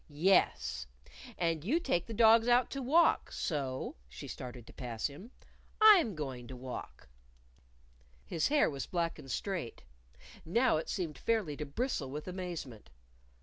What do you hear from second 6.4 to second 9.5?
to walk." His hair was black and